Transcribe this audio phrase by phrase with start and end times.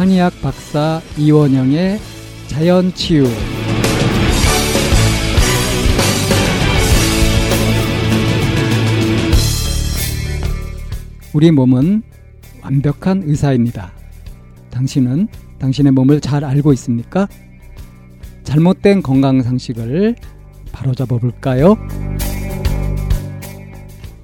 [0.00, 1.98] 한의학 박사 이원영의
[2.46, 3.26] 자연치유
[11.34, 12.02] 우리 몸은
[12.62, 13.92] 완벽한 의사입니다.
[14.70, 15.28] 당신은
[15.58, 17.28] 당신의 몸을 잘 알고 있습니까?
[18.42, 20.16] 잘못된 건강 상식을
[20.72, 21.76] 바로잡아 볼까요?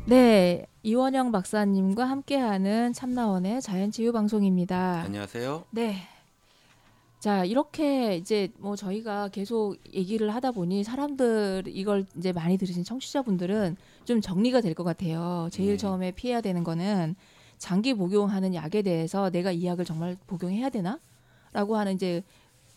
[0.07, 5.03] 네, 이원영 박사님과 함께하는 참나원의 자연치유 방송입니다.
[5.05, 5.65] 안녕하세요.
[5.73, 5.97] 네.
[7.19, 13.77] 자, 이렇게 이제 뭐 저희가 계속 얘기를 하다 보니 사람들 이걸 이제 많이 들으신 청취자분들은
[14.05, 15.49] 좀 정리가 될 것 같아요.
[15.51, 15.77] 제일 네.
[15.77, 17.17] 처음에 피해야 되는 거는
[17.59, 21.01] 장기 복용하는 약에 대해서 내가 이 약을 정말 복용해야 되나?
[21.53, 22.23] 라고 하는 이제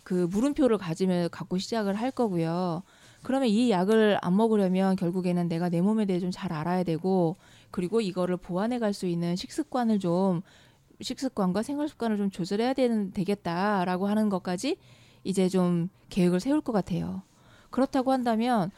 [0.03, 2.81] 그 물음표를 가지며 갖고 시작을 할 거고요.
[3.21, 7.35] 그러면 이 약을 안 먹으려면 결국에는 내가 내 몸에 대해 좀 잘 알아야 되고
[7.71, 10.41] 그리고 이거를 보완해 갈 수 있는 식습관을 좀
[11.01, 14.77] 식습관과 생활 습관을 좀 조절해야 되는 되겠다라고 하는 것까지
[15.23, 17.21] 이제 좀 계획을 세울 것 같아요.
[17.69, 18.71] 그렇다고 한다면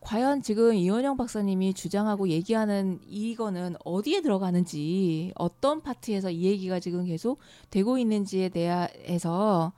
[0.00, 7.38] 과연 지금 이원영 박사님이 주장하고 얘기하는 이거는 어디에 들어가는지 어떤 파트에서 이 얘기가 지금 계속
[7.70, 9.72] 되고 있는지에 대해서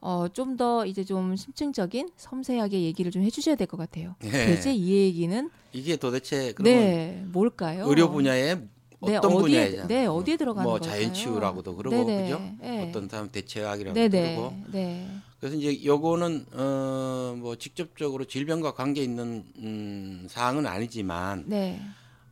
[0.00, 4.14] 어, 좀 더 이제 좀 심층적인 섬세하게 얘기를 좀 해주셔야 될 것 같아요.
[4.20, 4.30] 네.
[4.46, 7.86] 대체 이 얘기는 이게 도대체 네 뭘까요?
[7.88, 8.56] 의료 분야의
[9.00, 9.86] 네, 어떤 어디에, 분야이잖아요.
[9.86, 10.80] 네, 어디에 들어가는 뭐?
[10.80, 12.42] 자연치유라고도 그러고 네네, 그죠?
[12.60, 12.88] 네.
[12.88, 14.34] 어떤 사람 대체학이라고 네네.
[14.36, 15.08] 그러고 네.
[15.38, 21.80] 그래서 이제 요거는 어뭐 직접적으로 질병과 관계 있는 음 사항은 아니지만 네.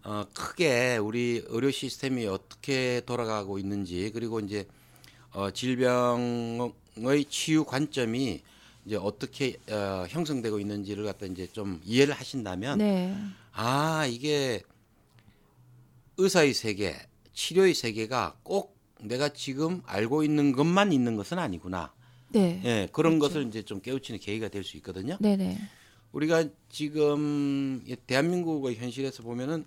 [0.03, 4.67] 어 크게 우리 의료 시스템이 어떻게 돌아가고 있는지 그리고 이제
[5.37, 8.41] 어 질병의 치유 관점이
[8.87, 13.15] 이제 어떻게 어 형성되고 있는지를 갖다 이제 좀 이해를 하신다면 네.
[13.53, 14.63] 아 이게
[16.17, 16.97] 의사의 세계,
[17.35, 21.93] 치료의 세계가 꼭 내가 지금 알고 있는 것만 있는 것은 아니구나.
[22.31, 22.63] 네.
[22.65, 23.35] 예, 그런 그렇죠.
[23.35, 25.19] 것을 이제 좀 깨우치는 계기가 될 수 있거든요.
[25.21, 25.59] 네네.
[26.13, 29.67] 우리가 지금 이 대한민국의 현실에서 보면은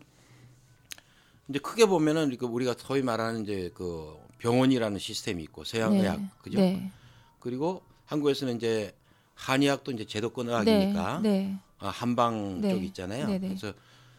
[1.48, 6.30] 이제 크게 보면은 그 우리가 소위 말하는 이제 그 병원이라는 시스템이 있고 서양 의학 네.
[6.42, 6.60] 그죠?
[6.60, 6.92] 네.
[7.40, 8.96] 그리고 한국에서는 이제
[9.36, 11.30] 한의학도 이제 제도권 의학이니까 네.
[11.30, 11.58] 네.
[11.78, 12.72] 아, 한방 네.
[12.72, 13.28] 쪽 있잖아요.
[13.28, 13.48] 네네.
[13.48, 13.74] 그래서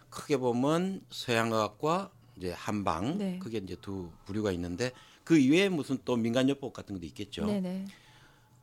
[0.08, 3.38] 크게 보면 서양 의학과 이제 한방 네.
[3.38, 4.92] 그게 이제 두 부류가 있는데
[5.25, 7.47] 그 이외에 무슨 또 민간요법 같은 것도 있겠죠.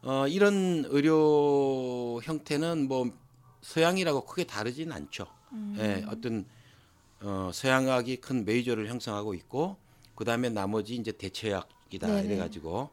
[0.03, 3.11] 어, 이런 의료 형태는 뭐
[3.61, 5.27] 서양이라고 크게 다르진 않죠.
[5.51, 5.75] 음.
[5.77, 6.45] 예, 어떤
[7.21, 9.77] 어, 서양의학이 큰 메이저를 형성하고 있고
[10.17, 12.25] 그 다음에 나머지 이제 대체의학이다 네네.
[12.25, 12.89] 이래가지고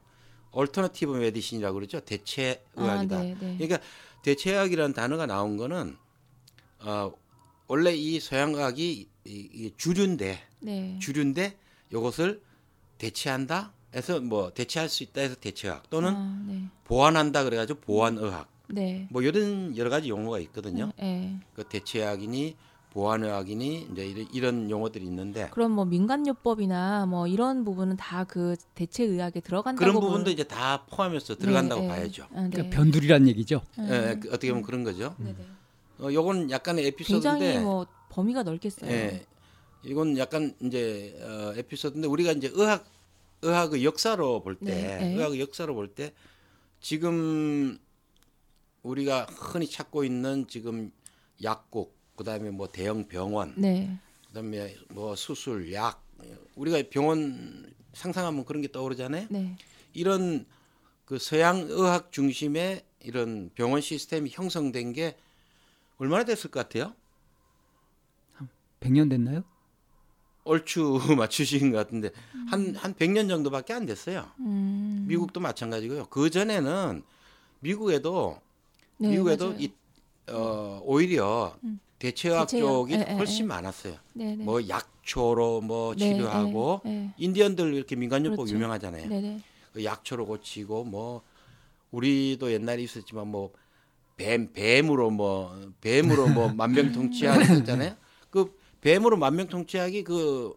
[0.51, 2.01] alternative medicine이라고 그러죠.
[2.01, 3.19] 대체 아, 의학이다.
[3.19, 3.57] 네, 네.
[3.57, 3.79] 그러니까
[4.23, 5.97] 대체의학이라는 단어가 나온 거는
[6.81, 7.13] 어,
[7.67, 10.99] 원래 이 서양의학이 이, 이 주류인데 네.
[11.01, 11.57] 주류인데
[11.91, 12.43] 이것을
[12.99, 16.69] 대체한다 해서 뭐 대체할 수 있다 해서 대체의학 또는 아, 네.
[16.85, 19.09] 보완한다 그래가지고 보완의학 네.
[19.11, 20.93] 뭐 이런 여러 가지 용어가 있거든요.
[20.99, 21.41] 네.
[21.55, 22.55] 그 대체의학이니
[22.95, 29.05] 보완의학이니 이제 이런, 이런 용어들이 있는데 그럼 뭐 민간요법이나 뭐 이런 부분은 다 그 대체
[29.05, 31.95] 의학에 들어간다고 그런 부분도 보는- 이제 다 포함해서 들어간다고 네, 네.
[31.95, 32.25] 봐야죠.
[32.33, 32.51] 아, 네.
[32.51, 33.61] 그러니까 변두리란 얘기죠.
[33.75, 35.15] 그 어떻게 보면 그런 거죠.
[35.19, 35.37] 네네.
[36.01, 38.91] 어, 요건 약간의 에피소드인데 굉장히 뭐 범위가 넓겠어요.
[38.91, 39.27] 예.
[39.83, 42.85] 이건 약간 이제 어, 에피소드인데 우리가 이제 의학
[43.43, 45.15] 의학의 역사로 볼때 네, 네.
[45.15, 46.13] 의학의 역사로 볼 때
[46.81, 47.79] 지금
[48.83, 50.91] 우리가 흔히 찾고 있는 지금
[51.43, 53.99] 약국 그다음에 뭐 대형 병원 네.
[54.29, 56.05] 그다음에 뭐 수술 약
[56.55, 59.29] 우리가 병원 상상하면 그런 게 떠오르잖아요.
[59.31, 59.57] 네.
[59.93, 60.47] 이런
[61.05, 65.17] 그 서양 의학 중심의 이런 병원 시스템이 형성된 게
[65.99, 66.95] 얼마나 됐을 것 같아요?
[68.81, 69.45] 100년 됐나요?
[70.45, 72.11] 얼추 맞추신 것 같은데
[72.49, 74.31] 한한 100년 정도밖에 안 됐어요.
[74.41, 75.05] 음.
[75.09, 76.07] 미국도 마찬가지고요.
[76.07, 77.03] 그 전에는
[77.61, 78.41] 미국에도
[78.99, 79.61] 네, 미국에도 맞아요.
[79.61, 79.73] 이,
[80.29, 81.81] 어, 오히려 음.
[82.09, 83.49] 대체의학 쪽이 예, 예, 훨씬 예.
[83.49, 83.95] 많았어요.
[84.15, 84.45] 네네.
[84.45, 87.15] 뭐 약초로 뭐 네, 치료하고 네, 네.
[87.19, 88.55] 인디언들 이렇게 민간요법 그렇죠.
[88.55, 89.41] 유명하잖아요.
[89.73, 91.23] 그 약초로 고치고 뭐
[91.91, 93.53] 우리도 옛날에 있었지만 뭐
[94.17, 97.97] 뱀 뱀으로 뭐 뱀으로 뭐 만병통치약 있었잖아요.
[98.31, 100.55] 그 뱀으로 만병통치약이 그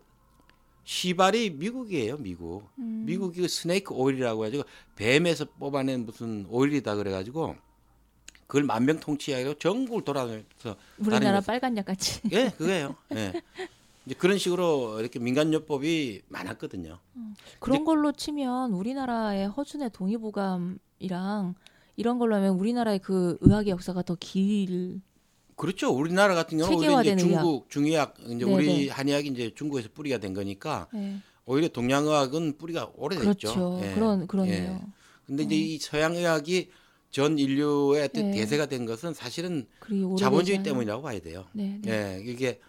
[0.83, 2.69] 시발이 미국이에요, 미국.
[2.80, 3.04] 음.
[3.06, 4.63] 미국이 그 스네이크 오일이라고 해가지고
[4.95, 7.56] 뱀에서 뽑아낸 무슨 오일이다 그래가지고
[8.48, 12.22] 그걸 만병통치약으로 전국을 돌아다니면서 우리나라 다니면서 빨간 약 같이.
[12.32, 12.96] 예, 그거예요.
[13.14, 13.34] 예.
[14.06, 16.98] 이제 그런 식으로 이렇게 민간요법이 많았거든요.
[17.60, 21.56] 그런 걸로 치면 우리나라의 허준의 동의보감이랑
[21.98, 25.02] 이런 걸로 하면 우리나라의 그 의학의 역사가 더 길.
[25.58, 25.90] 그렇죠.
[25.90, 28.90] 우리나라 같은 경우는 이제 중국 중의학 이제 네, 우리 네.
[28.90, 31.18] 한의학이 이제 중국에서 뿌리가 된 거니까 네.
[31.46, 33.54] 오히려 동양의학은 뿌리가 오래됐죠.
[33.54, 33.82] 그렇죠.
[33.84, 33.94] 예.
[33.94, 34.80] 그런 그러네요.
[34.82, 34.88] 예.
[35.26, 36.70] 근데 이제 이 서양 의학이
[37.09, 38.31] 전 인류의 네.
[38.31, 39.68] 대세가 된 것은 사실은
[40.19, 41.48] 자본주의 때문이라고 봐야 돼요.
[41.54, 41.92] 네, 네.
[41.92, 42.59] 예, 이게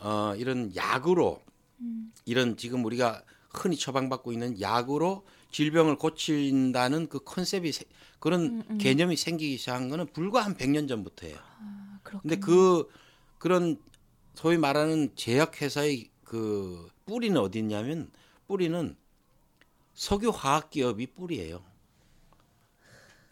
[0.00, 1.40] 어 이런 약으로
[1.80, 2.12] 음.
[2.24, 7.84] 이런 지금 우리가 흔히 처방받고 있는 약으로 질병을 고친다는 그 컨셉이 세-
[8.18, 8.78] 그런 음, 음.
[8.78, 11.36] 개념이 생기기 시작한 거는 불과 한 100년 전부터예요.
[11.38, 12.22] 아, 그렇군요.
[12.22, 12.88] 근데 그
[13.38, 13.78] 그런
[14.34, 18.10] 소위 말하는 제약 회사의 그 뿌리는 어디 있냐면
[18.46, 18.96] 뿌리는
[19.94, 21.62] 석유 화학 기업이 뿌리예요.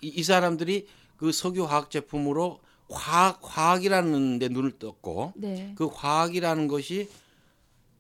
[0.01, 5.73] 이, 이 사람들이 그 석유 화학 제품으로 화학 화학이라는 데 눈을 떴고 네.
[5.77, 7.09] 그 화학이라는 것이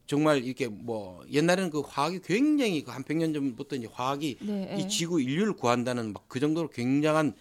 [0.06, 4.76] 정말 이렇게 뭐 옛날에는 그 화학이 굉장히 그한 100년 전부터 이제 화학이 네.
[4.78, 7.34] 이 지구 인류를 구한다는 막 그 정도로 굉장한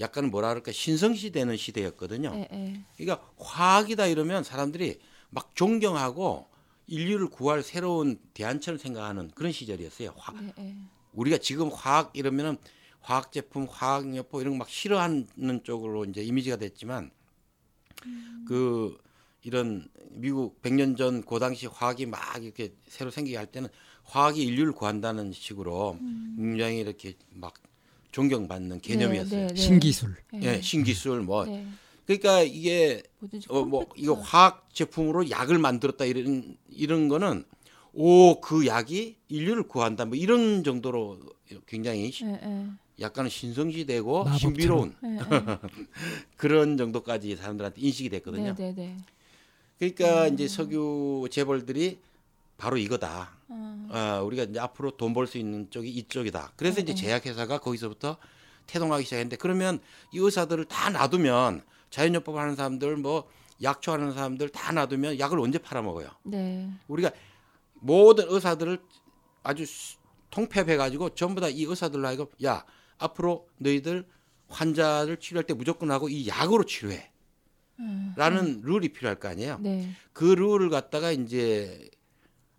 [0.00, 2.32] 약간 뭐라 그럴까 신성시 되는 시대였거든요.
[2.34, 2.80] 예, 예.
[2.96, 4.98] 그러니까 화학이다 이러면 사람들이
[5.30, 6.46] 막 존경하고
[6.86, 10.14] 인류를 구할 새로운 대안처럼 생각하는 그런 시절이었어요.
[10.16, 10.74] 화, 네, 예.
[11.12, 12.58] 우리가 지금 화학 이러면은
[13.04, 17.10] 화학 제품, 화학 여포 이런 거 막 싫어하는 쪽으로 이제 이미지가 됐지만
[18.46, 18.96] 그
[19.42, 23.68] 이런 미국 100년 전 그 당시 화학이 막 이렇게 새로 생기게 할 때는
[24.04, 25.98] 화학이 인류를 구한다는 식으로
[26.36, 27.54] 굉장히 이렇게 막
[28.12, 29.40] 존경받는 개념이었어요.
[29.40, 29.60] 네, 네, 네.
[29.60, 30.14] 신기술.
[30.42, 31.66] 예, 신기술 뭐 네.
[32.06, 33.02] 그러니까 이게
[33.48, 33.86] 어 뭐.
[33.96, 37.44] 이거 화학 제품으로 약을 만들었다 이런 이런 거는
[37.92, 41.20] 오 그 약이 인류를 구한다 뭐 이런 정도로
[41.66, 42.66] 굉장히 시- 예, 예.
[43.00, 44.38] 약간은 신성시되고 마법처럼.
[44.38, 45.18] 신비로운 예, 예.
[46.36, 48.54] 그런 정도까지 사람들한테 인식이 됐거든요.
[48.54, 48.96] 네, 네, 네.
[49.78, 51.98] 그러니까 이제 석유 재벌들이
[52.56, 53.32] 바로 이거다.
[53.48, 56.52] 아, 아, 우리가 이제 앞으로 돈 벌 수 있는 쪽이 이쪽이다.
[56.56, 57.00] 그래서 이제 네.
[57.00, 58.16] 제약회사가 거기서부터
[58.66, 59.80] 태동하기 시작했는데 그러면
[60.12, 63.28] 이 의사들을 다 놔두면 자연요법 하는 사람들 뭐
[63.62, 66.08] 약초 하는 사람들 다 놔두면 약을 언제 팔아먹어요?
[66.22, 66.70] 네.
[66.88, 67.10] 우리가
[67.74, 68.78] 모든 의사들을
[69.42, 69.96] 아주 수-
[70.30, 72.64] 통폐합해 가지고 전부 다 이 의사들로 하여금 야
[72.98, 74.06] 앞으로 너희들
[74.48, 77.10] 환자를 치료할 때 무조건 하고 이 약으로 치료해.
[77.80, 79.58] 음, 라는 룰이 필요할 거 아니에요.
[79.60, 79.90] 네.
[80.12, 81.90] 그 룰을 갖다가 이제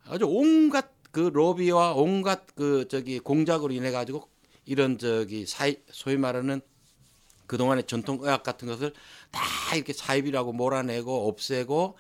[0.06, 4.28] 아주 온갖 그 로비와 온갖 그 저기 공작으로 인해 가지고
[4.66, 6.60] 이런 저기 사이 소위 말하는
[7.48, 8.92] 그동안의 전통 의학 같은 것을
[9.32, 9.42] 다
[9.76, 11.96] 이렇게 사입이라고 몰아내고 없애고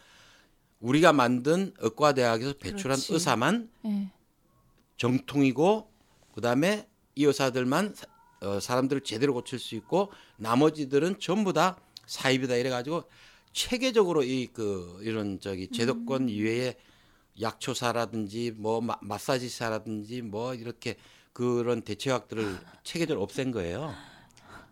[0.81, 3.13] 우리가 만든 의과대학에서 배출한 그렇지.
[3.13, 4.11] 의사만 예.
[4.97, 5.89] 정통이고
[6.33, 8.07] 그다음에 이 의사들만 사-
[8.41, 13.03] 어, 사람들을 제대로 고칠 수 있고 나머지들은 전부 다 사입이다 이래 가지고
[13.53, 16.75] 체계적으로 이 그 이런 저기 제도권 이외에
[17.41, 20.95] 약초사라든지 뭐 마, 마사지사라든지 뭐 이렇게
[21.33, 23.93] 그런 대체약들을 체계적으로 없앤 거예요.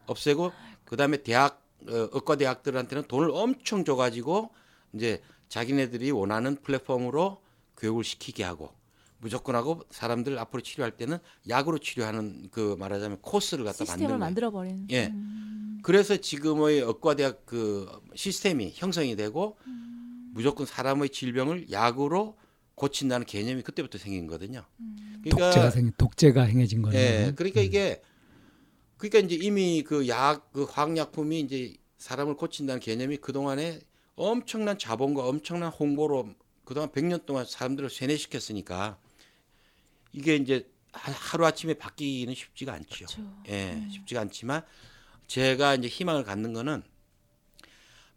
[0.05, 0.51] 없애고
[0.85, 4.51] 그 다음에 대학 어, 의과 대학들한테는 돈을 엄청 줘 가지고
[4.93, 7.41] 이제 자기네들이 원하는 플랫폼으로
[7.77, 8.73] 교육을 시키게 하고
[9.23, 11.17] 무조건 하고 사람들 앞으로 치료할 때는
[11.47, 14.19] 약으로 치료하는 그 말하자면 코스를 갖다 만든 시스템을 거예요.
[14.19, 14.85] 만들어 버린.
[14.91, 15.07] 예.
[15.07, 19.57] 음, 그래서 지금의 의과대학 그 시스템이 형성이 되고
[20.33, 22.37] 무조건 사람의 질병을 약으로
[22.75, 24.63] 고친다는 개념이 그때부터 생긴 거거든요.
[25.29, 26.99] 독재가 생 독재가 행해진 거네요.
[26.99, 28.01] 예, 그러니까 이게
[28.97, 33.79] 그러니까 이제 이미 그 약 그 화학약품이 이제 사람을 고친다는 개념이 그 동안에
[34.15, 36.29] 엄청난 자본과 엄청난 홍보로
[36.65, 38.97] 그동안 100년 동안 사람들을 세뇌시켰으니까
[40.13, 43.05] 이게 이제 하루 아침에 바뀌기는 쉽지가 않죠.
[43.05, 43.21] 그렇죠.
[43.49, 44.63] 예, 쉽지가 않지만
[45.27, 46.83] 제가 이제 희망을 갖는 거는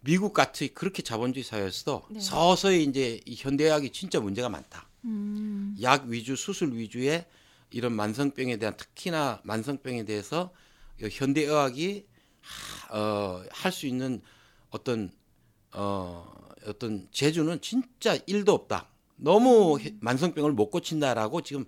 [0.01, 2.21] 미국 같이 그렇게 자본주의 사회였어도 네.
[2.21, 4.89] 서서히 이제 이 현대의학이 진짜 문제가 많다.
[5.05, 7.25] 음, 약 위주 수술 위주의
[7.71, 10.53] 이런 만성병에 대한 특히나 만성병에 대해서
[11.03, 12.07] 이 현대의학이
[12.91, 14.21] 어, 할 수 있는
[14.71, 15.11] 어떤
[15.73, 16.33] 어,
[16.67, 18.89] 어떤 재주는 진짜 일도 없다.
[19.17, 21.65] 너무 해- 만성병을 못 고친다라고 지금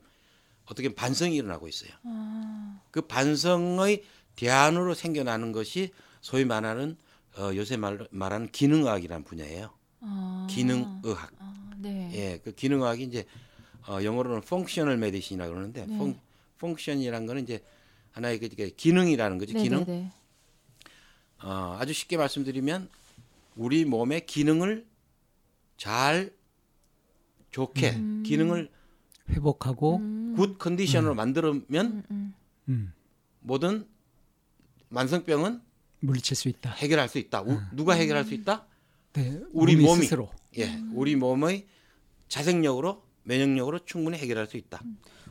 [0.71, 1.91] 어떻게 반성이 일어나고 있어요.
[2.05, 4.05] 아, 그 반성의
[4.37, 6.97] 대안으로 생겨나는 것이 소위 말하는
[7.37, 9.71] 어, 요새 말, 말하는 기능의학이라는 분야예요.
[10.01, 11.33] 아, 기능의학.
[11.39, 12.11] 아, 네.
[12.15, 13.25] 예, 그 기능학이 이제
[13.87, 15.99] 어, 영어로는 functional medicine이라고 그러는데 네.
[15.99, 16.21] 펑,
[16.59, 17.63] 펑션이란 거는 이제
[18.13, 19.55] 하나의 그 이게 기능이라는 거죠.
[19.55, 19.85] 네, 기능.
[19.85, 20.13] 네, 네.
[21.43, 22.91] 어, 아주 쉽게 말씀드리면
[23.57, 24.87] 우리 몸의 기능을
[25.77, 26.33] 잘
[27.51, 28.23] 좋게 음.
[28.27, 28.71] 기능을
[29.31, 32.35] 회복하고 음, good 컨디션으로 만들면 음, 음.
[32.69, 32.93] 음,
[33.41, 33.87] 모든
[34.89, 35.61] 만성병은
[36.01, 36.71] 물리칠 수 있다.
[36.71, 37.43] 해결할 수 있다.
[37.43, 38.67] 우- 누가 해결할 수 있다?
[39.15, 40.03] 네, 우리 몸이.
[40.03, 40.31] 스스로.
[40.59, 41.67] 예, 우리 몸의
[42.29, 44.81] 자생력으로 면역력으로 충분히 해결할 수 있다.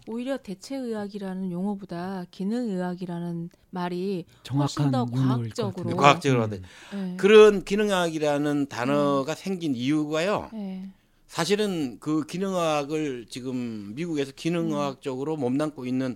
[0.07, 5.95] 오히려 대체의학이라는 용어보다 기능의학이라는 말이 정확한 더 과학적으로.
[5.97, 6.43] 과학적으로 음.
[6.43, 6.61] 하되
[6.93, 7.15] 예.
[7.17, 10.49] 그런 기능학이라는 단어가 생긴 이유가요.
[10.53, 10.89] 예.
[11.27, 16.15] 사실은 그 기능학을 지금 미국에서 기능학 쪽으로 몸담고 있는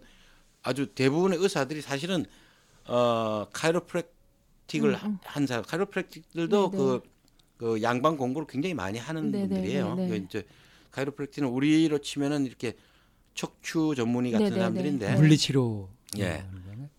[0.63, 2.25] 아주 대부분의 의사들이 사실은
[2.85, 5.17] 어 카이로프랙틱을 음, 음.
[5.23, 7.01] 한 사람 카이로프랙틱들도 네, 그,
[7.57, 9.95] 그 양방 공부를 굉장히 많이 하는 네, 네, 분들이에요.
[9.95, 10.09] 네, 네.
[10.09, 10.45] 그 이제
[10.91, 12.73] 카이로프랙틱은 우리로 치면은 이렇게
[13.33, 15.15] 척추 전문의 같은 네, 네, 사람들인데 네.
[15.15, 15.89] 물리치료.
[16.19, 16.43] 예.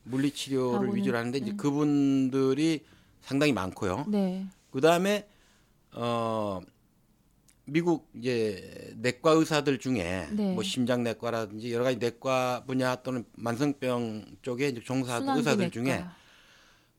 [0.05, 1.57] 물리 치료를 하고는, 위주로 하는데 이제 네.
[1.57, 2.85] 그분들이
[3.21, 4.07] 상당히 많고요.
[4.09, 4.47] 네.
[4.71, 5.29] 그 다음에
[5.93, 6.61] 어
[7.65, 10.53] 미국 이제 내과 의사들 중에 네.
[10.53, 16.17] 뭐 심장 내과라든지 여러 가지 내과 분야 또는 만성병 쪽에 이제 종사하는 의사들 중에 순환기내과.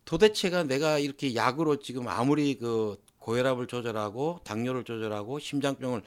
[0.05, 6.01] 도대체가 내가 이렇게 약으로 지금 아무리 그 고혈압을 조절하고 당뇨를 조절하고 심장병을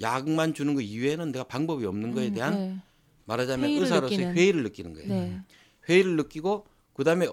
[0.00, 2.76] 약만 주는 거 이외에는 내가 방법이 없는 거에 음, 대한 네.
[3.24, 4.34] 말하자면 의사로서의 느끼는.
[4.36, 5.08] 회의를 느끼는 거예요.
[5.08, 5.40] 네.
[5.88, 7.28] 회의를 느끼고 그다음에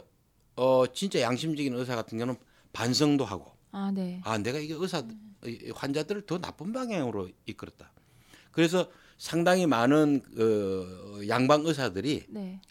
[0.56, 2.40] 어 진짜 양심적인 의사 같은 경우는
[2.74, 4.22] 반성도 하고 아, 네.
[4.24, 5.06] 아 내가 이게 의사 이
[5.76, 7.92] 환자들을 더 나쁜 방향으로 이끌었다.
[8.52, 12.62] 그래서 상당히 많은 그 양방 의사들이 네.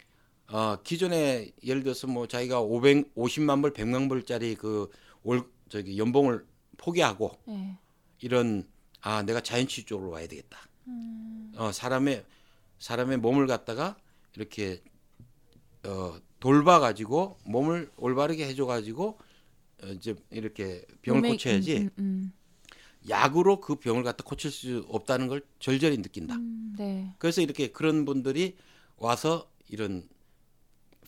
[0.47, 4.89] 어 기존에 예를 들어서 뭐 자기가 500 50만 불, 100만 불짜리 그
[5.23, 6.45] 월 저기 연봉을
[6.77, 7.77] 포기하고 네.
[8.19, 8.67] 이런
[9.01, 10.59] 아 내가 자연치유 쪽으로 와야 되겠다.
[10.87, 11.51] 음.
[11.55, 12.25] 어 사람의
[12.79, 13.97] 사람의 몸을 갖다가
[14.35, 14.81] 이렇게
[15.83, 19.17] 어 돌봐 가지고 몸을 올바르게 해줘 가지고
[19.81, 22.33] 어, 이제 이렇게 병을 고쳐야지 음, 음,
[23.09, 26.35] 약으로 그 병을 갖다 고칠 수 없다는 걸 절절히 느낀다.
[26.35, 27.13] 음, 네.
[27.17, 28.55] 그래서 이렇게 그런 분들이
[28.97, 30.03] 와서 이런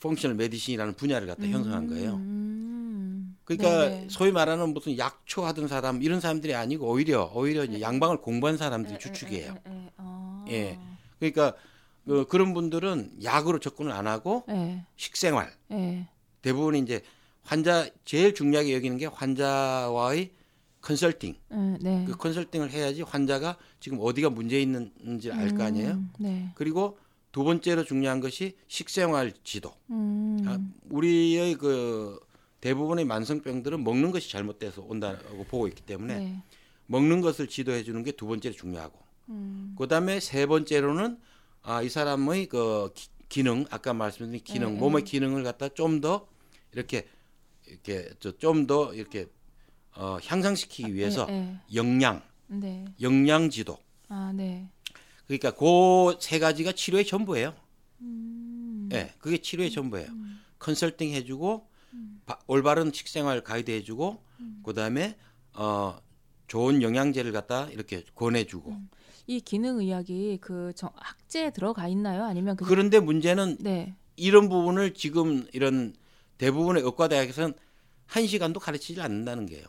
[0.02, 2.16] 펑셔널 메디신이라는 분야를 갖다 형성한 거예요.
[2.16, 4.08] 음, 그러니까 네네.
[4.10, 9.00] 소위 말하는 무슨 약초 하던 사람 이런 사람들이 아니고 오히려 오히려 이제 양방을 공부한 사람들이
[9.00, 9.52] 주축이에요.
[9.52, 10.46] 에, 에, 에, 어.
[10.50, 10.80] 예.
[11.20, 11.54] 그러니까
[12.06, 14.84] 그, 그런 분들은 약으로 접근을 안 하고 예.
[14.96, 16.08] 식생활 예.
[16.42, 17.02] 대부분 이제
[17.44, 20.32] 환자 제일 중요하게 여기는 게 환자와의
[20.86, 21.36] 컨설팅.
[21.52, 22.06] 예, 네.
[22.08, 25.92] 그 컨설팅을 해야지 환자가 지금 어디가 문제 있는지 알 거 아니에요.
[25.94, 26.52] 음, 네.
[26.54, 27.00] 그리고
[27.32, 29.74] 두 번째로 중요한 것이 식생활 지도.
[29.90, 30.38] 음.
[30.48, 30.60] 아,
[30.92, 32.20] 우리의 그
[32.62, 36.44] 대부분의 만성병들은 먹는 것이 잘못돼서 온다고 보고 있기 때문에 네.
[36.86, 39.00] 먹는 것을 지도해 주는 게 두 번째로 중요하고
[39.30, 39.76] 음.
[39.78, 41.18] 그다음에 세 번째로는
[41.64, 45.12] 아, 이 사람의 그 기, 기능 아까 말씀드린 기능 네, 몸의 네.
[45.12, 46.28] 기능을 갖다 좀 더
[46.74, 47.08] 이렇게
[47.68, 49.26] 이렇게 좀 더 이렇게
[49.96, 51.60] 어, 향상시키기 위해서 예, 예.
[51.76, 52.86] 영양 네.
[53.02, 53.78] 영양 지도
[54.10, 54.70] 아, 네.
[55.28, 57.54] 그러니까 그 세 가지가 치료의 전부예요.
[58.02, 58.90] 음.
[58.94, 60.08] 예, 그게 치료의 전부예요.
[60.60, 61.68] 컨설팅 해주고
[62.26, 64.22] 바- 올바른 식생활 가이드 해주고
[64.64, 65.16] 그다음에
[65.54, 65.98] 어
[66.48, 68.76] 좋은 영양제를 갖다 이렇게 권해주고
[69.28, 72.24] 이 기능 의학이 그 정, 학제에 들어가 있나요?
[72.26, 73.96] 아니면 그냥 그런데 문제는 네.
[74.18, 75.96] 이런 부분을 지금 이런
[76.38, 77.54] 대부분의 의과대학에서는
[78.06, 79.66] 한 시간도 가르치지 않는다는 게요.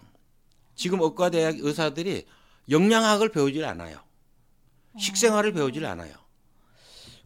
[0.77, 2.27] 지금 의과대학 의사들이
[2.71, 3.99] 영양학을 배우질 않아요.
[4.99, 6.15] 식생활을 배우질 않아요.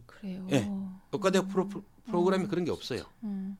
[0.05, 0.47] 그래요.
[0.51, 0.67] 예.
[1.11, 1.69] 의과대학 프로,
[2.05, 3.03] 프로그램이 그런 게 없어요.
[3.23, 3.57] 음.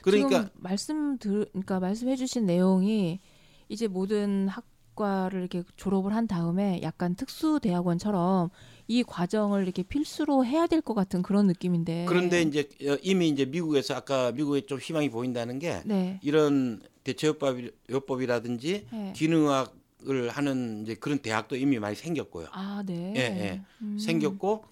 [0.00, 3.20] 그러니까 말씀 들 그러니까 말씀해 주신 내용이
[3.68, 8.50] 이제 모든 학 과를 이렇게 졸업을 한 다음에 약간 특수 대학원처럼
[8.88, 12.06] 이 과정을 이렇게 필수로 해야 될 것 같은 그런 느낌인데.
[12.08, 16.18] 그런데 이제 어, 이미 이제 미국에서 아까 미국에 좀 희망이 보인다는 게 네.
[16.22, 19.12] 이런 대체요법이라든지 네.
[19.14, 22.48] 기능학을 하는 이제 그런 대학도 이미 많이 생겼고요.
[22.52, 23.12] 아, 네.
[23.16, 23.62] 예, 예.
[23.82, 23.98] 음.
[23.98, 24.64] 생겼고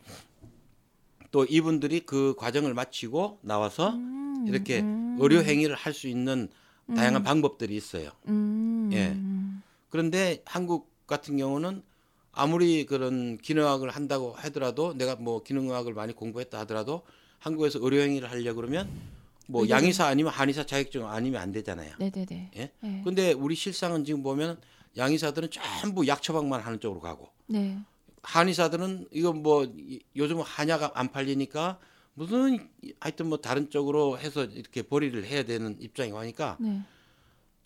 [1.30, 6.48] 또 이분들이 그 과정을 마치고 나와서 음, 이렇게 음, 의료 행위를 할 수 있는
[6.96, 7.24] 다양한 음.
[7.24, 8.10] 방법들이 있어요.
[8.26, 8.90] 음.
[8.92, 9.10] 예.
[9.90, 11.82] 그런데 한국 같은 경우는
[12.32, 17.02] 아무리 그런 기능학을 한다고 하더라도 내가 뭐 기능학을 많이 공부했다 하더라도
[17.40, 18.88] 한국에서 의료 행위를 하려 그러면
[19.48, 19.76] 뭐 의료진.
[19.76, 21.92] 양의사 아니면 한의사 자격증 아니면 안 되잖아요.
[21.98, 22.50] 네네네.
[22.56, 22.70] 예?
[22.80, 23.02] 네.
[23.04, 24.60] 근데 우리 실상은 지금 보면
[24.96, 27.76] 양의사들은 전부 약 처방만 하는 쪽으로 가고 네.
[28.22, 31.80] 한의사들은 이거 뭐 이- 요즘 한약 안 팔리니까
[32.14, 32.68] 무슨
[33.00, 36.80] 하여튼 뭐 다른 쪽으로 해서 이렇게 벌이를 해야 되는 입장이 오니까 네.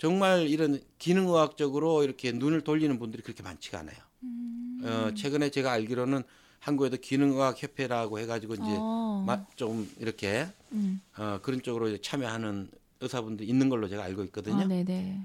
[0.05, 3.97] 정말 이런 기능의학적으로 이렇게 눈을 돌리는 분들이 그렇게 많지가 않아요.
[4.23, 4.83] 음.
[4.85, 6.23] 어, 최근에 제가 알기로는
[6.59, 9.25] 한국에도 기능의학 협회라고 해가지고 이제 어.
[9.27, 11.01] 마- 좀 이렇게 음.
[11.17, 12.69] 어, 그런 쪽으로 참여하는
[13.01, 14.57] 의사분들이 있는 걸로 제가 알고 있거든요.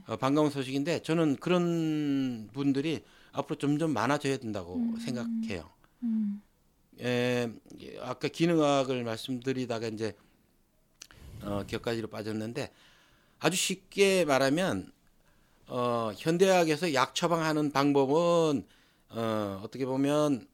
[0.08, 0.14] 아.
[0.14, 5.70] 어, 반가운 소식인데 저는 그런 분들이 앞으로 점점 많아져야 된다고 생각해요.
[6.04, 6.42] 음.
[7.02, 7.52] 에,
[8.00, 10.16] 아까 기능학을 말씀드리다가 이제
[11.42, 12.72] 어, 격가지로 빠졌는데
[13.40, 14.92] 아주 쉽게 말하면
[15.68, 18.66] 어, 현대학에서 약 처방하는 방법은
[19.10, 20.48] 어, 어떻게 보면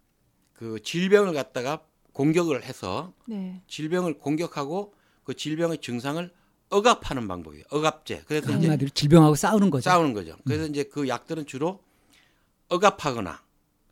[0.53, 3.61] 그 질병을 갖다가 공격을 해서 네.
[3.67, 6.31] 질병을 공격하고 그 질병의 증상을
[6.69, 7.65] 억압하는 방법이에요.
[7.69, 8.23] 억압제.
[8.27, 9.83] 그래서 이제 한마디로 질병하고 싸우는 거죠.
[9.89, 10.35] 싸우는 거죠.
[10.45, 11.79] 그래서 이제 그 약들은 주로
[12.69, 13.41] 억압하거나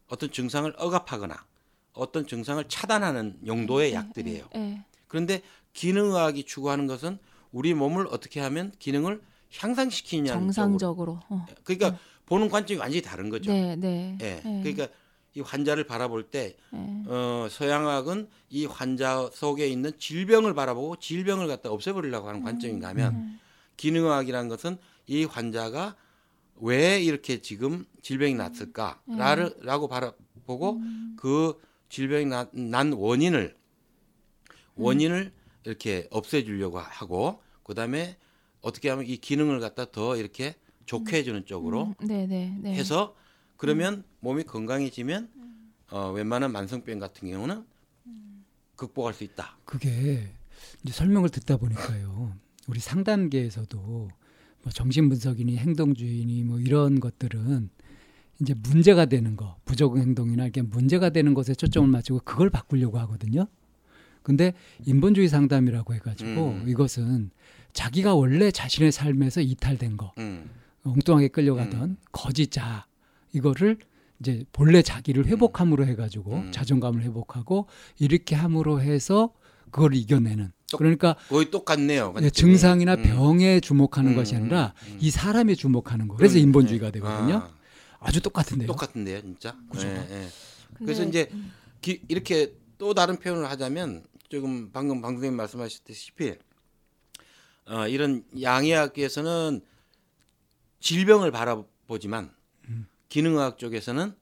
[0.08, 1.46] 어떤 증상을 억압하거나
[1.94, 4.48] 어떤 증상을 차단하는 용도의 약들이에요.
[4.54, 4.84] 네.
[5.08, 5.42] 그런데
[5.74, 7.20] 기능의학이 추구하는 것은
[7.54, 9.22] 우리 몸을 어떻게 하면 기능을
[9.58, 11.20] 향상시키냐 정상적으로.
[11.30, 11.46] 어.
[11.64, 13.52] 그러니까 보는 관점이 완전히 다른 거죠.
[13.52, 14.18] 네, 네.
[14.22, 14.42] 예.
[14.44, 14.62] 네.
[14.64, 14.88] 그러니까
[15.36, 17.04] 이 환자를 바라볼 때 네.
[17.08, 23.40] 어, 서양학은 이 환자 속에 있는 질병을 바라보고 질병을 갖다 없애버리려고 하는 관점인가 하면 음.
[23.78, 25.96] 기능의학이라는 것은 이 환자가
[26.58, 30.82] 왜 이렇게 지금 질병이 났을까라고 바라보고
[31.18, 33.56] 그 질병이 나- 난 원인을
[34.76, 35.32] 원인을
[35.66, 38.18] 이렇게 없애주려고 하고 그다음에
[38.62, 40.56] 어떻게 하면 이 기능을 갖다 더 이렇게
[40.86, 42.74] 좋게 해주는 쪽으로 음, 네, 네, 네.
[42.74, 43.16] 해서
[43.58, 45.30] 그러면 몸이 건강해지면
[45.92, 47.64] 어, 웬만한 만성병 같은 경우는
[48.76, 49.58] 극복할 수 있다.
[49.66, 50.32] 그게
[50.84, 52.36] 이제 설명을 듣다 보니까요.
[52.68, 57.70] 우리 상담계에서도 뭐 정신분석이니 행동주의니 뭐 이런 것들은
[58.42, 63.48] 이제 문제가 되는 거, 부적응 행동이나 이렇게 문제가 되는 것에 초점을 맞추고 그걸 바꾸려고 하거든요.
[64.24, 64.54] 근데
[64.86, 66.66] 인본주의 상담이라고 해가지고 음.
[66.68, 67.30] 이것은
[67.74, 70.50] 자기가 원래 자신의 삶에서 이탈된 거, 음.
[70.84, 72.86] 엉뚱하게 끌려가던 거짓 자
[73.34, 73.78] 이거를
[74.20, 76.52] 이제 본래 자기를 회복함으로 해가지고 음.
[76.52, 77.68] 자존감을 회복하고
[78.00, 79.34] 이렇게 함으로 해서
[79.72, 80.52] 그걸 이겨내는.
[80.72, 82.14] 똑- 그러니까 거의 똑같네요.
[82.22, 82.30] 예.
[82.30, 83.04] 증상이나 음.
[83.04, 84.98] 병에 주목하는 음, 것이 아니라 음, 음.
[85.02, 86.16] 이 사람에 주목하는 거.
[86.16, 86.38] 그래서.
[86.38, 87.36] 인본주의가 되거든요.
[87.38, 87.50] 아,
[88.00, 88.68] 아주 똑같은데요.
[88.68, 89.56] 똑같은데요, 진짜.
[89.70, 89.88] 그죠.
[89.88, 90.28] 예, 예.
[90.80, 91.52] 그래서 이제 음.
[91.82, 94.04] 기- 이렇게 또 다른 표현을 하자면
[94.34, 96.34] 조금 방금 방송님 말씀하셨다시피
[97.68, 99.62] 어, 이런 양의학에서는
[100.80, 102.34] 질병을 바라보지만
[102.68, 102.88] 음.
[103.10, 104.16] 기능의학 쪽에서는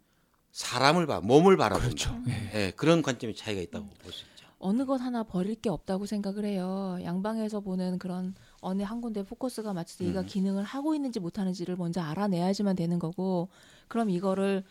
[0.51, 1.87] 사람을 봐, 몸을 바라본다.
[1.87, 2.21] 그렇죠.
[2.27, 2.51] 예.
[2.65, 4.47] 예, 그런 관점의 차이가 있다고 볼수 있죠.
[4.59, 6.99] 어느 것 하나 버릴 게 없다고 생각을 해요.
[7.01, 10.25] 양방에서 보는 그런 어느 한 군데 포커스가 맞춰서 얘가 음.
[10.25, 13.47] 기능을 하고 있는지 못하는지를 먼저 알아내야지만 되는 거고,
[13.87, 14.65] 그럼 이거를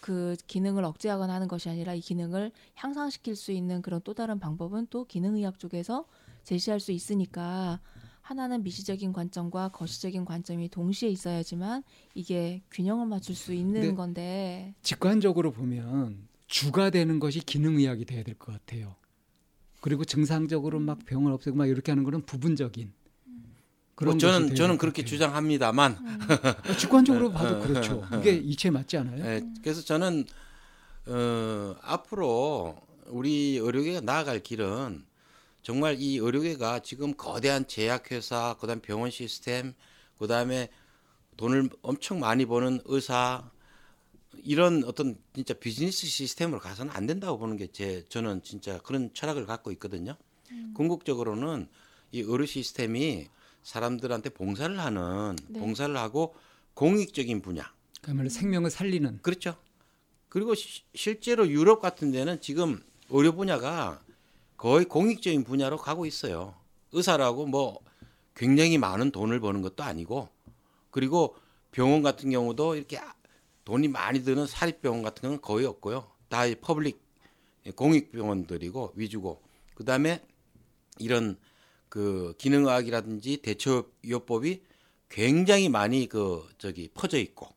[0.00, 4.88] 그 기능을 억제하거나 하는 것이 아니라 이 기능을 향상시킬 수 있는 그런 또 다른 방법은
[4.90, 6.06] 또 기능의학 쪽에서
[6.44, 7.80] 제시할 수 있으니까
[8.22, 11.82] 하나는 미시적인 관점과 거시적인 관점이 동시에 있어야지만
[12.14, 13.94] 이게 균형을 맞출 수 있는 네.
[13.94, 18.96] 건데 직관적으로 보면 주가 되는 것이 기능의학이 돼야 될 것 같아요.
[19.80, 22.92] 그리고 증상적으로 막 병을 없애고 막 이렇게 하는 거는 부분적인.
[24.02, 25.10] 뭐 것이 저는 저는 그렇게 같아요.
[25.10, 25.98] 주장합니다만
[26.68, 28.06] 어, 주관적으로 봐도 그렇죠.
[28.18, 29.24] 이게 이치에 맞지 않아요?
[29.24, 30.24] 예, 그래서 저는
[31.06, 35.04] 어, 앞으로 우리 의료계가 나아갈 길은
[35.62, 39.74] 정말 이 의료계가 지금 거대한 제약회사, 그다음 병원 시스템,
[40.18, 40.68] 그다음에
[41.36, 43.50] 돈을 엄청 많이 버는 의사
[44.42, 49.44] 이런 어떤 진짜 비즈니스 시스템으로 가서는 안 된다고 보는 게 제 저는 진짜 그런 철학을
[49.46, 50.16] 갖고 있거든요.
[50.74, 51.68] 궁극적으로는
[52.12, 53.28] 이 의료 시스템이
[53.62, 55.60] 사람들한테 봉사를 하는 네.
[55.60, 56.34] 봉사를 하고
[56.74, 59.18] 공익적인 분야 그야말로 생명을 살리는.
[59.22, 59.56] 그렇죠.
[60.28, 64.00] 그리고 시- 실제로 유럽 같은 데는 지금 의료 분야가
[64.56, 66.54] 거의 공익적인 분야로 가고 있어요.
[66.92, 67.80] 의사라고 뭐
[68.34, 70.28] 굉장히 많은 돈을 버는 것도 아니고
[70.90, 71.36] 그리고
[71.72, 73.14] 병원 같은 경우도 이렇게 아-
[73.64, 76.10] 돈이 많이 드는 사립병원 같은 경우는 거의 없고요.
[76.28, 77.00] 다 이 public
[77.76, 79.42] 공익 병원들이고 위주고
[79.74, 80.22] 그다음에
[80.98, 81.36] 이런
[81.90, 84.62] 그 기능의학이라든지 대처요법이
[85.10, 87.48] 굉장히 많이 그 저기 퍼져 있고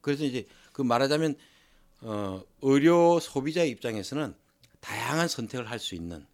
[0.00, 1.36] 그래서 이제 그 말하자면
[2.00, 4.34] 어 의료 소비자 입장에서는
[4.80, 6.26] 다양한 선택을 할 수 있는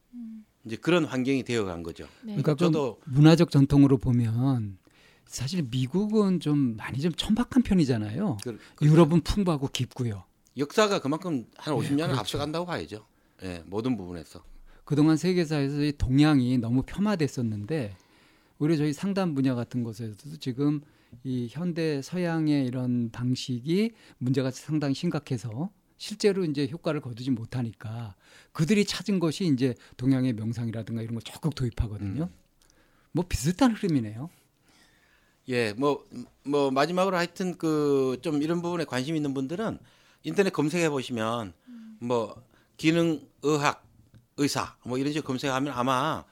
[0.64, 2.04] 이제 그런 환경이 되어간 거죠.
[2.22, 2.32] 네.
[2.32, 4.78] 그러니까 그 저도 문화적 전통으로 보면
[5.26, 8.38] 사실 미국은 좀 많이 좀 천박한 편이잖아요.
[8.42, 10.24] 그, 유럽은 풍부하고 깊고요.
[10.56, 12.20] 역사가 그만큼 한 네, 50년을 그렇죠.
[12.20, 13.04] 앞서간다고 봐야죠.
[13.42, 14.42] 예, 모든 부분에서.
[14.88, 17.94] 그동안 세계사에서 이 동양이 너무 폄하됐었는데
[18.58, 20.80] 오히려 저희 상담 분야 같은 곳에서도 지금
[21.24, 28.14] 이 현대 서양의 이런 방식이 문제가 상당히 심각해서 실제로 이제 효과를 거두지 못하니까
[28.52, 32.22] 그들이 찾은 것이 이제 동양의 명상이라든가 이런 걸 적극 도입하거든요.
[32.22, 32.34] 음.
[33.12, 34.30] 뭐 비슷한 흐름이네요.
[35.50, 36.08] 예, 뭐,
[36.44, 39.78] 뭐, 마지막으로 하여튼 그 좀 이런 부분에 관심 있는 분들은
[40.22, 41.52] 인터넷 검색해 보시면
[42.00, 42.42] 뭐,
[42.78, 43.87] 기능의학,
[44.38, 46.24] 의사, 뭐 이런 식으로 검색하면 아마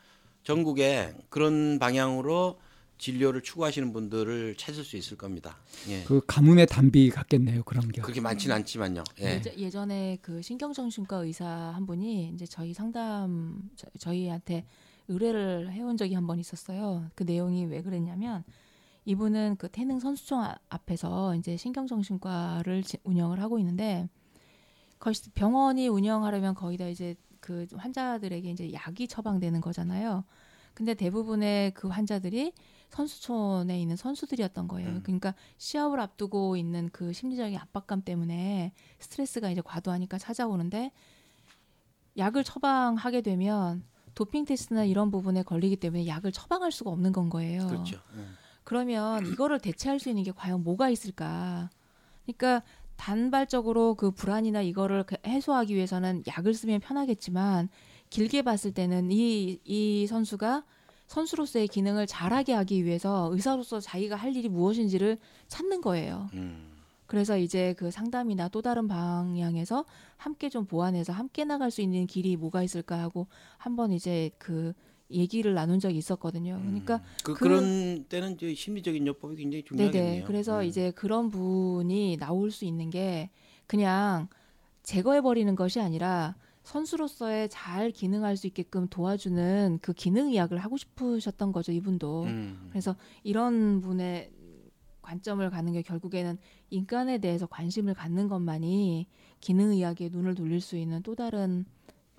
[0.45, 2.59] 전국에 그런 방향으로
[2.99, 5.57] 진료를 추구하시는 분들을 찾을 수 있을 겁니다.
[5.89, 6.03] 예.
[6.05, 7.63] 그 가뭄의 단비 같겠네요.
[7.65, 8.01] 그런 게.
[8.01, 9.05] 그렇게 많지는 않지만요.
[9.21, 9.35] 예.
[9.35, 14.65] 예전- 예전에 그 신경정신과 의사 한 분이 이제 저희 상담 저, 저희한테
[15.09, 17.11] 의뢰를 해온 적이 한 번 있었어요.
[17.15, 18.45] 그 내용이 왜 그랬냐면
[19.05, 24.09] 이분은 그 태릉 선수촌 아- 앞에서 이제 신경정신과를 지- 운영을 하고 있는데
[24.99, 27.15] 거의 병원이 운영하려면 거의 다 이제
[27.47, 30.25] 그 환자들에게 이제 약이 처방되는 거잖아요.
[30.75, 32.53] 근데 대부분의 그 환자들이
[32.91, 34.89] 선수촌에 있는 선수들이었던 거예요.
[34.89, 35.01] 음.
[35.05, 40.91] 그러니까 시합을 앞두고 있는 그 심리적인 압박감 때문에 스트레스가 이제 과도하니까 찾아오는데
[42.19, 43.85] 약을 처방하게 되면
[44.17, 47.69] 도핑 테스트나 이런 부분에 걸리기 때문에 약을 처방할 수가 없는 건 거예요.
[47.69, 48.01] 그렇죠.
[48.15, 48.35] 음.
[48.65, 51.71] 그러면 이거를 대체할 수 있는 게 과연 뭐가 있을까?
[52.25, 57.69] 그러니까 단발적으로 그 불안이나 이거를 그 해소하기 위해서는 약을 쓰면 편하겠지만
[58.11, 60.65] 길게 봤을 때는 이, 이 선수가
[61.07, 66.29] 선수로서의 기능을 잘하게 하기 위해서 의사로서 자기가 할 일이 무엇인지를 찾는 거예요.
[66.35, 66.73] 음.
[67.07, 69.85] 그래서 이제 그 상담이나 또 다른 방향에서
[70.17, 73.29] 함께 좀 보완해서 함께 나갈 수 있는 길이 뭐가 있을까 하고
[73.59, 74.73] 한번 이제 그
[75.11, 76.59] 얘기를 나눈 적이 있었거든요.
[76.63, 77.01] 그러니까 음.
[77.25, 80.13] 그, 그- 그, 런 때는 이제 심리적인 요법이 굉장히 중요하겠네요.
[80.15, 80.25] 네네.
[80.27, 80.65] 그래서 음.
[80.65, 83.31] 이제 그런 분이 나올 수 있는 게
[83.67, 84.29] 그냥
[84.83, 91.53] 제거해 버리는 것이 아니라 선수로서의 잘 기능할 수 있게끔 도와주는 그 기능 의학을 하고 싶으셨던
[91.53, 92.25] 거죠 이분도.
[92.25, 92.67] 음.
[92.71, 94.33] 그래서 이런 분의
[95.03, 96.37] 관점을 갖는 게 결국에는
[96.71, 99.07] 인간에 대해서 관심을 갖는 것만이
[99.41, 101.65] 기능 의학에 눈을 돌릴 수 있는 또 다른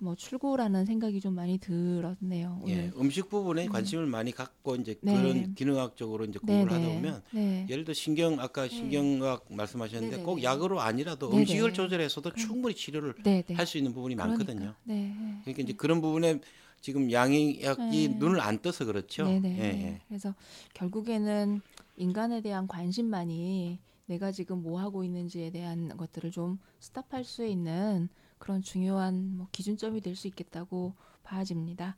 [0.00, 2.60] 뭐 출구라는 생각이 좀 많이 들었네요.
[2.62, 2.76] 오늘.
[2.76, 3.72] 예, 음식 부분에 음.
[3.72, 5.16] 관심을 많이 갖고 이제 네.
[5.16, 7.66] 그런 기능학적으로 이제 공부를 하다 보면 네.
[7.68, 10.24] 예를 들어 신경 아까 신경학 말씀하셨는데 네네네.
[10.24, 11.42] 꼭 약으로 아니라도 네네.
[11.42, 13.54] 음식을 조절해서도 그럼- 충분히 치료를 네, 네.
[13.54, 14.74] 할수 있는 부분이 많거든요.
[14.84, 14.84] 그러니까.
[14.84, 15.14] 네.
[15.42, 16.40] 그러니까 이제 그런 부분에
[16.80, 18.14] 지금 양의학이 네.
[18.18, 19.24] 눈을 안 떠서 그렇죠.
[19.24, 19.58] 네네.
[19.58, 20.00] 예, 예.
[20.06, 20.32] 그래서
[20.74, 21.60] 결국에는
[21.96, 28.62] 인간에 대한 관심만이 내가 지금 뭐 하고 있는지에 대한 것들을 좀 스탑할 수 있는 그런
[28.62, 31.96] 중요한 뭐 기준점이 될 수 있겠다고 봐집니다.